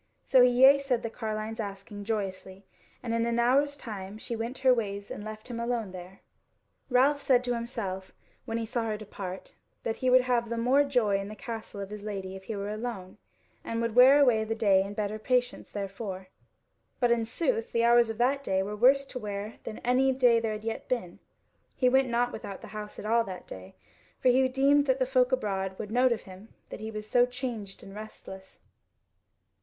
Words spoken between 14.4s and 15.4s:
the day in better